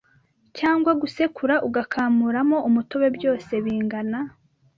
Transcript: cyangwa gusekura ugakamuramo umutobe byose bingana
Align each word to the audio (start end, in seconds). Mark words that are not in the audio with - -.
cyangwa 0.57 0.91
gusekura 1.01 1.55
ugakamuramo 1.67 2.57
umutobe 2.69 3.07
byose 3.17 3.51
bingana 3.63 4.19